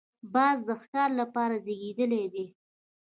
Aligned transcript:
باز 0.33 0.57
د 0.67 0.69
ښکار 0.81 1.09
لپاره 1.21 1.55
زېږېدلی 1.65 2.25
دی 2.33 2.45